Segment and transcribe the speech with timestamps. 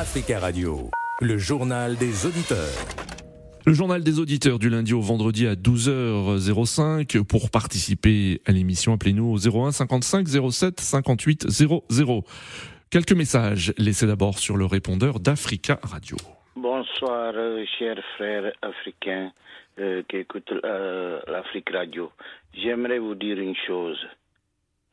[0.00, 2.86] Africa Radio, le journal des auditeurs.
[3.66, 7.24] Le journal des auditeurs du lundi au vendredi à 12h05.
[7.24, 12.22] Pour participer à l'émission, appelez-nous au 01 55 07 58 00.
[12.92, 16.16] Quelques messages laissés d'abord sur le répondeur d'Africa Radio.
[16.54, 19.32] Bonsoir, euh, chers frères africains
[19.80, 22.12] euh, qui écoutent euh, l'Afrique Radio.
[22.54, 23.98] J'aimerais vous dire une chose.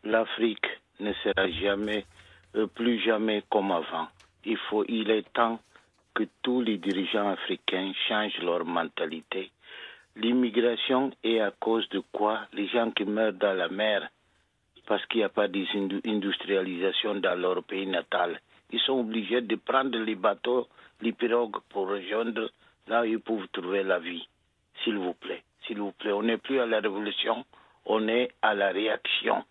[0.03, 0.65] L'Afrique
[0.99, 2.05] ne sera jamais,
[2.55, 4.07] euh, plus jamais comme avant.
[4.45, 5.59] Il faut, il est temps
[6.13, 9.51] que tous les dirigeants africains changent leur mentalité.
[10.15, 12.41] L'immigration est à cause de quoi?
[12.53, 14.07] Les gens qui meurent dans la mer
[14.87, 18.39] parce qu'il n'y a pas d'industrialisation dans leur pays natal.
[18.71, 20.67] Ils sont obligés de prendre les bateaux,
[21.01, 22.49] les pirogues pour rejoindre
[22.87, 24.27] là où ils peuvent trouver la vie.
[24.83, 27.45] S'il vous plaît, s'il vous plaît, on n'est plus à la révolution,
[27.85, 29.43] on est à la réaction.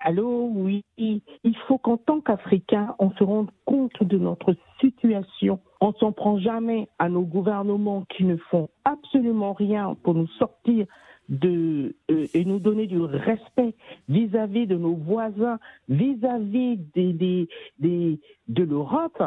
[0.00, 0.82] Allô, oui.
[0.96, 5.60] Il faut qu'en tant qu'Africains, on se rende compte de notre situation.
[5.80, 10.86] On s'en prend jamais à nos gouvernements qui ne font absolument rien pour nous sortir
[11.28, 13.74] de euh, et nous donner du respect
[14.08, 19.22] vis-à-vis de nos voisins, vis-à-vis de l'Europe.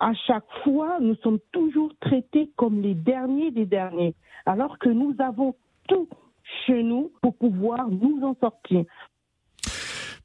[0.00, 5.14] À chaque fois, nous sommes toujours traités comme les derniers des derniers, alors que nous
[5.18, 5.54] avons
[5.88, 6.08] tout
[6.66, 8.84] chez nous pour pouvoir nous en sortir.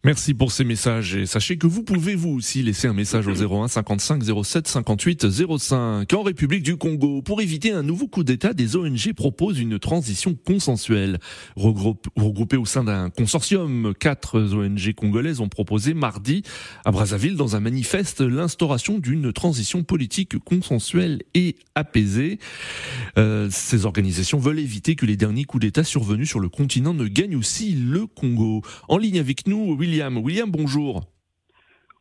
[0.05, 3.33] Merci pour ces messages et sachez que vous pouvez vous aussi laisser un message au
[3.33, 6.13] 01 55 07 58 05.
[6.13, 10.35] En République du Congo, pour éviter un nouveau coup d'État, des ONG proposent une transition
[10.35, 11.19] consensuelle.
[11.57, 16.43] Regroupées au sein d'un consortium, quatre ONG congolaises ont proposé mardi
[16.85, 22.39] à Brazzaville dans un manifeste l'instauration d'une transition politique consensuelle et apaisée.
[23.17, 27.07] Euh, ces organisations veulent éviter que les derniers coups d'État survenus sur le continent ne
[27.09, 28.61] gagnent aussi le Congo.
[28.87, 30.17] En ligne avec nous, William.
[30.17, 31.01] William, bonjour.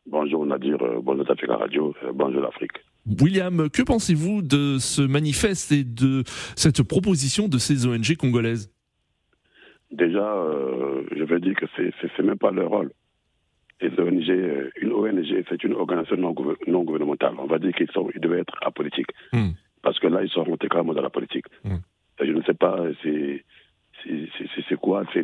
[0.05, 2.73] Bonjour Nadir, euh, bonjour la Radio, euh, bonjour l'Afrique.
[3.19, 6.21] William, que pensez-vous de ce manifeste et de
[6.55, 8.71] cette proposition de ces ONG congolaises?
[9.91, 12.91] Déjà, euh, je veux dire que c'est n'est même pas leur rôle.
[13.81, 16.17] Les ONG, une ONG, c'est une organisation
[16.67, 17.33] non, gouvernementale.
[17.39, 19.13] On va dire qu'ils ils devaient être apolitiques.
[19.33, 19.53] Hmm.
[19.81, 21.45] Parce que là, ils sont rentrés carrément dans la politique.
[21.63, 21.77] Hmm.
[22.21, 23.43] Je ne sais pas, c'est
[24.67, 25.03] c'est quoi?
[25.13, 25.23] Ces,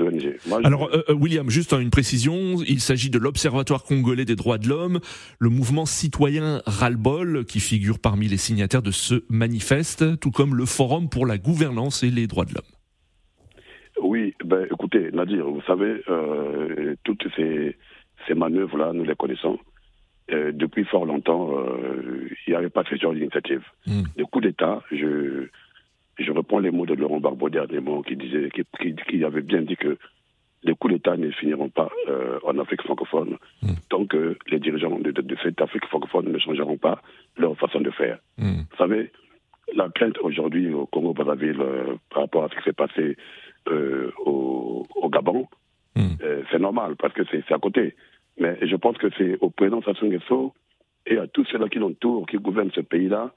[0.00, 4.58] ONG Alors, euh, euh, William, juste une précision, il s'agit de l'Observatoire congolais des droits
[4.58, 5.00] de l'homme,
[5.38, 10.66] le mouvement citoyen Ralbol, qui figure parmi les signataires de ce manifeste, tout comme le
[10.66, 14.02] Forum pour la gouvernance et les droits de l'homme.
[14.02, 17.76] Oui, ben, écoutez, Nadir, vous savez, euh, toutes ces,
[18.26, 19.58] ces manœuvres-là, nous les connaissons.
[20.28, 21.50] depuis fort longtemps,
[22.46, 23.62] il n'y avait pas ce genre d'initiative.
[23.86, 24.02] Hmm.
[24.16, 25.48] Le coup d'État, je
[26.18, 29.98] je reprends les mots de Laurent Barbeau dernièrement, qui disait, qui, avait bien dit que
[30.62, 33.68] les coups d'État ne finiront pas euh, en Afrique francophone mm.
[33.88, 37.02] tant que les dirigeants de, cette Afrique francophone ne changeront pas
[37.36, 38.18] leur façon de faire.
[38.38, 38.62] Mm.
[38.70, 39.12] Vous savez,
[39.74, 43.16] la crainte aujourd'hui au Congo-Brazzaville euh, par rapport à ce qui s'est passé
[43.68, 45.46] euh, au, Gabon,
[45.94, 46.16] mm.
[46.50, 47.94] c'est normal parce que c'est à côté.
[48.38, 50.52] Mais je pense que c'est au président Sassou Nguesso
[51.06, 53.32] et à tous ceux-là qui l'entourent, qui gouvernent ce pays-là,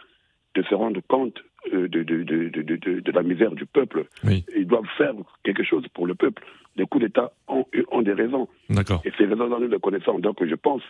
[0.56, 1.40] de se rendre compte
[1.72, 4.06] de, de, de, de, la misère du peuple.
[4.24, 6.44] Ils doivent faire quelque chose pour le peuple.
[6.76, 8.48] Les coups d'État ont, ont, des raisons.
[8.70, 10.20] Et ces raisons-là, nous les connaissons.
[10.20, 10.82] Donc je pense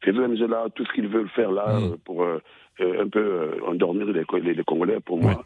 [0.00, 1.96] que ces ONG-là, tout ce qu'ils veulent faire là, mm.
[2.04, 2.38] pour euh,
[2.80, 5.44] euh, un peu endormir les, les, Congolais, pour moi,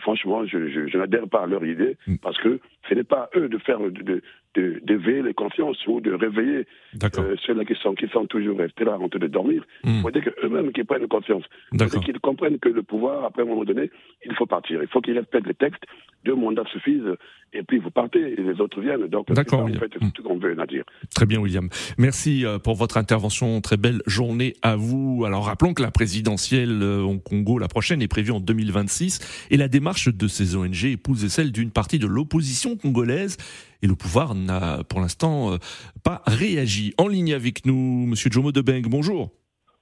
[0.00, 2.16] franchement, je, je, n'adhère pas à leur idée mm.
[2.16, 4.22] parce que ce n'est pas à eux de faire de,
[4.56, 6.66] d'éveiller les consciences ou de réveiller
[7.02, 9.64] euh, ceux-là qui sont, qui sont toujours restés là en train de dormir.
[9.84, 10.02] Il hmm.
[10.02, 11.44] faut dire qu'eux-mêmes qu'ils prennent conscience.
[11.72, 13.90] Qu'ils comprennent que le pouvoir, après un moment donné,
[14.24, 14.82] il faut partir.
[14.82, 15.84] Il faut qu'ils respectent les textes.
[16.24, 17.14] Deux mandats suffisent
[17.52, 19.06] et puis vous partez et les autres viennent.
[19.06, 20.84] Donc, D'accord, en fait, tout ce qu'on veut dire.
[21.14, 21.68] Très bien, William.
[21.96, 23.60] Merci euh, pour votre intervention.
[23.60, 25.24] Très belle journée à vous.
[25.24, 29.56] Alors, rappelons que la présidentielle euh, au Congo, la prochaine, est prévue en 2026 et
[29.56, 33.36] la démarche de ces ONG épouse celle d'une partie de l'opposition congolaise
[33.82, 35.56] et le pouvoir n'a pour l'instant euh,
[36.02, 36.94] pas réagi.
[36.98, 39.30] En ligne avec nous, Monsieur Jomo Debeng, bonjour.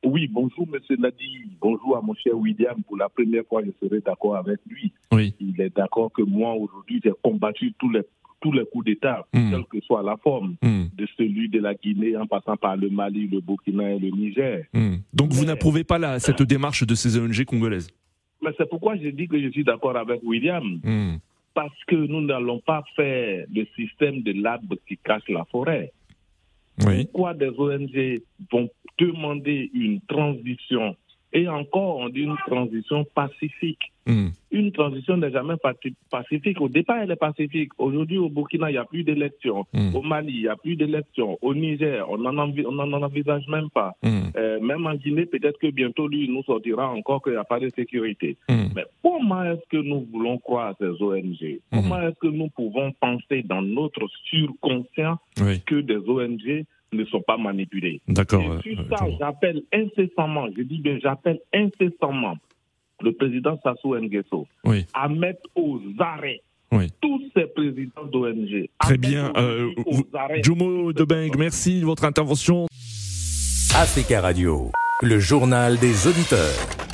[0.04, 2.82] Oui, bonjour Monsieur Nadi, bonjour à mon cher William.
[2.84, 4.92] Pour la première fois, je serai d'accord avec lui.
[5.12, 5.34] Oui.
[5.40, 8.02] Il est d'accord que moi, aujourd'hui, j'ai combattu tous les
[8.40, 9.50] tous les coups d'État, hmm.
[9.50, 10.84] quelle que soit la forme, hmm.
[10.94, 14.64] de celui de la Guinée en passant par le Mali, le Burkina et le Niger.
[14.74, 14.96] Hmm.
[15.12, 17.88] Donc vous n'approuvez pas la, cette démarche de ces ONG congolaises?
[18.42, 20.78] Mais c'est pourquoi je dis que je suis d'accord avec William
[21.56, 25.90] parce que nous n'allons pas faire le système de l'arbre qui cache la forêt.
[26.78, 28.20] Pourquoi des ONG
[28.52, 28.68] vont
[28.98, 30.94] demander une transition
[31.36, 33.92] Et encore, on dit une transition pacifique.
[34.06, 34.28] Hmm.
[34.50, 35.56] Une transition n'est jamais
[36.10, 36.58] pacifique.
[36.62, 37.72] Au départ, elle est pacifique.
[37.76, 39.66] Aujourd'hui, au Burkina, il n'y a plus d'élections.
[39.74, 39.94] Hmm.
[39.94, 41.36] Au Mali, il n'y a plus d'élections.
[41.42, 43.92] Au Niger, on n'en en envisage même pas.
[44.02, 44.30] Hmm.
[44.38, 47.60] Euh, même en Guinée, peut-être que bientôt, lui, nous sortira encore qu'il n'y a pas
[47.60, 48.38] de sécurité.
[48.48, 52.92] Mais comment est-ce que nous voulons croire à ces ONG Comment est-ce que nous pouvons
[52.92, 55.18] penser dans notre surconscient
[55.66, 58.00] que des ONG ne sont pas manipulés.
[58.08, 58.60] D'accord.
[58.64, 62.36] Et sur ça, j'appelle incessamment, je dis bien, j'appelle incessamment
[63.02, 64.46] le président Sassou Nguesso
[64.94, 66.42] à mettre aux arrêts
[67.00, 68.68] tous ces présidents d'ONG.
[68.80, 69.32] Très bien.
[69.36, 69.70] Euh,
[70.42, 72.66] Jumo Debeng, merci de votre intervention.
[73.74, 74.70] Africa Radio,
[75.02, 76.85] le journal des auditeurs.